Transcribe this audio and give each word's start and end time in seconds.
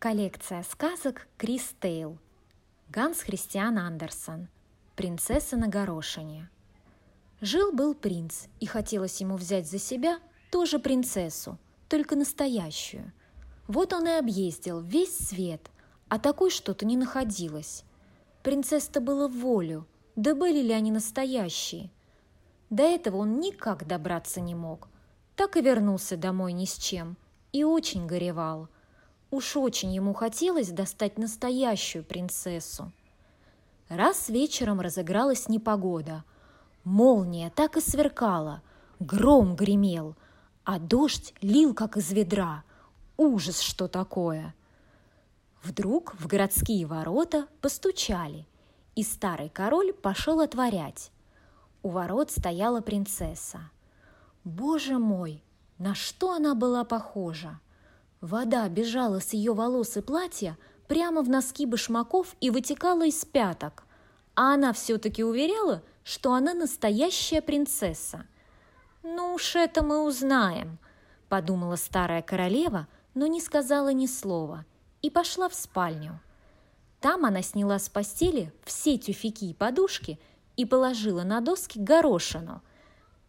Коллекция 0.00 0.62
сказок 0.62 1.26
Крис 1.36 1.74
Тейл. 1.80 2.18
Ганс 2.88 3.18
Христиан 3.18 3.78
Андерсон. 3.78 4.46
Принцесса 4.94 5.56
на 5.56 5.66
горошине. 5.66 6.48
Жил-был 7.40 7.96
принц, 7.96 8.44
и 8.60 8.66
хотелось 8.66 9.20
ему 9.20 9.34
взять 9.34 9.68
за 9.68 9.80
себя 9.80 10.20
тоже 10.52 10.78
принцессу, 10.78 11.58
только 11.88 12.14
настоящую. 12.14 13.10
Вот 13.66 13.92
он 13.92 14.06
и 14.06 14.12
объездил 14.12 14.80
весь 14.80 15.18
свет, 15.18 15.68
а 16.08 16.20
такой 16.20 16.50
что-то 16.50 16.86
не 16.86 16.96
находилось. 16.96 17.82
Принцесс-то 18.44 19.00
было 19.00 19.26
в 19.26 19.40
волю, 19.40 19.84
да 20.14 20.36
были 20.36 20.62
ли 20.62 20.74
они 20.74 20.92
настоящие? 20.92 21.90
До 22.70 22.84
этого 22.84 23.16
он 23.16 23.40
никак 23.40 23.84
добраться 23.84 24.40
не 24.40 24.54
мог. 24.54 24.86
Так 25.34 25.56
и 25.56 25.60
вернулся 25.60 26.16
домой 26.16 26.52
ни 26.52 26.66
с 26.66 26.76
чем, 26.76 27.16
и 27.50 27.64
очень 27.64 28.06
горевал– 28.06 28.68
Уж 29.30 29.56
очень 29.56 29.92
ему 29.92 30.14
хотелось 30.14 30.70
достать 30.70 31.18
настоящую 31.18 32.02
принцессу. 32.02 32.92
Раз 33.88 34.28
вечером 34.28 34.80
разыгралась 34.80 35.48
непогода. 35.48 36.24
Молния 36.84 37.50
так 37.50 37.76
и 37.76 37.80
сверкала, 37.80 38.62
гром 39.00 39.54
гремел, 39.54 40.16
а 40.64 40.78
дождь 40.78 41.34
лил, 41.42 41.74
как 41.74 41.96
из 41.96 42.10
ведра. 42.12 42.64
Ужас, 43.16 43.60
что 43.60 43.88
такое! 43.88 44.54
Вдруг 45.62 46.14
в 46.18 46.26
городские 46.26 46.86
ворота 46.86 47.48
постучали, 47.60 48.46
и 48.94 49.02
старый 49.02 49.48
король 49.50 49.92
пошел 49.92 50.40
отворять. 50.40 51.10
У 51.82 51.90
ворот 51.90 52.30
стояла 52.30 52.80
принцесса. 52.80 53.70
Боже 54.44 54.98
мой, 54.98 55.42
на 55.78 55.94
что 55.94 56.32
она 56.32 56.54
была 56.54 56.84
похожа! 56.84 57.60
Вода 58.20 58.68
бежала 58.68 59.20
с 59.20 59.32
ее 59.32 59.52
волос 59.52 59.96
и 59.96 60.00
платья 60.00 60.58
прямо 60.88 61.22
в 61.22 61.28
носки 61.28 61.66
башмаков 61.66 62.34
и 62.40 62.50
вытекала 62.50 63.06
из 63.06 63.24
пяток, 63.24 63.84
а 64.34 64.54
она 64.54 64.72
все-таки 64.72 65.22
уверяла, 65.22 65.82
что 66.02 66.32
она 66.32 66.54
настоящая 66.54 67.40
принцесса. 67.42 68.26
«Ну 69.02 69.34
уж 69.34 69.54
это 69.54 69.82
мы 69.82 70.04
узнаем»,– 70.04 70.78
подумала 71.28 71.76
старая 71.76 72.22
королева, 72.22 72.88
но 73.14 73.26
не 73.26 73.40
сказала 73.40 73.92
ни 73.92 74.06
слова 74.06 74.64
и 75.00 75.10
пошла 75.10 75.48
в 75.48 75.54
спальню. 75.54 76.20
Там 77.00 77.24
она 77.24 77.42
сняла 77.42 77.78
с 77.78 77.88
постели 77.88 78.52
все 78.64 78.98
тюфяки 78.98 79.50
и 79.50 79.54
подушки 79.54 80.18
и 80.56 80.64
положила 80.64 81.22
на 81.22 81.40
доски 81.40 81.78
горошину. 81.78 82.62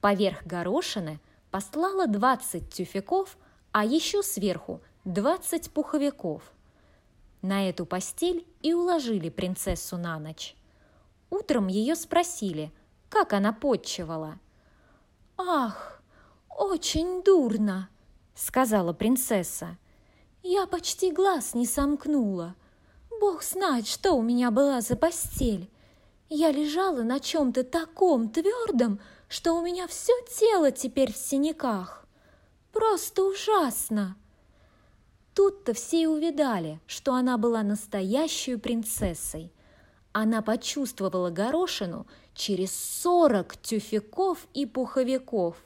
Поверх 0.00 0.46
горошины 0.46 1.18
послала 1.50 2.06
двадцать 2.06 2.72
тюфяков– 2.72 3.36
а 3.76 3.84
еще 3.84 4.22
сверху 4.22 4.80
20 5.04 5.70
пуховиков. 5.70 6.42
На 7.42 7.68
эту 7.68 7.84
постель 7.84 8.46
и 8.62 8.72
уложили 8.72 9.28
принцессу 9.28 9.98
на 9.98 10.18
ночь. 10.18 10.56
Утром 11.28 11.66
ее 11.66 11.94
спросили, 11.94 12.72
как 13.10 13.34
она 13.34 13.52
подчевала. 13.52 14.38
«Ах, 15.36 16.00
очень 16.48 17.22
дурно!»— 17.22 17.90
сказала 18.34 18.94
принцесса. 18.94 19.76
«Я 20.42 20.66
почти 20.66 21.12
глаз 21.12 21.52
не 21.52 21.66
сомкнула. 21.66 22.54
Бог 23.20 23.42
знает, 23.42 23.86
что 23.86 24.14
у 24.14 24.22
меня 24.22 24.50
была 24.50 24.80
за 24.80 24.96
постель. 24.96 25.70
Я 26.30 26.50
лежала 26.50 27.02
на 27.02 27.20
чем-то 27.20 27.62
таком 27.62 28.30
твердом, 28.30 29.00
что 29.28 29.52
у 29.52 29.62
меня 29.62 29.86
все 29.86 30.14
тело 30.30 30.70
теперь 30.70 31.12
в 31.12 31.18
синяках. 31.18 32.05
Просто 32.76 33.22
ужасно!» 33.24 34.16
Тут-то 35.34 35.72
все 35.72 36.02
и 36.02 36.06
увидали, 36.06 36.78
что 36.86 37.14
она 37.14 37.38
была 37.38 37.62
настоящей 37.62 38.56
принцессой. 38.56 39.50
Она 40.12 40.42
почувствовала 40.42 41.30
горошину 41.30 42.06
через 42.34 42.74
сорок 42.74 43.56
тюфяков 43.56 44.46
и 44.52 44.66
пуховиков. 44.66 45.56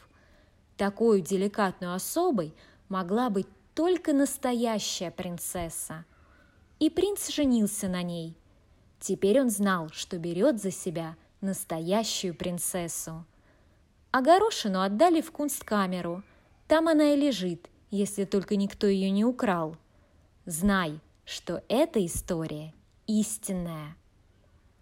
Такой 0.77 1.21
деликатной 1.21 1.95
особой 1.95 2.55
могла 2.89 3.29
быть 3.29 3.49
только 3.75 4.13
настоящая 4.13 5.11
принцесса. 5.11 6.05
И 6.79 6.91
принц 6.91 7.29
женился 7.31 7.89
на 7.89 8.03
ней. 8.03 8.37
Теперь 9.01 9.41
он 9.41 9.51
знал, 9.51 9.89
что 9.93 10.17
берет 10.19 10.63
за 10.63 10.71
себя 10.71 11.17
настоящую 11.41 12.37
принцессу. 12.37 13.25
А 14.13 14.21
горошину 14.21 14.81
отдали 14.81 15.21
в 15.21 15.33
кунсткамеру– 15.33 16.23
там 16.71 16.87
она 16.87 17.15
и 17.15 17.17
лежит, 17.17 17.69
если 17.91 18.25
только 18.25 18.55
никто 18.55 18.87
ее 18.87 19.11
не 19.11 19.25
украл. 19.25 19.77
Знай, 20.47 21.01
что 21.25 21.65
эта 21.69 22.07
история 22.07 22.73
истинная. 23.09 23.97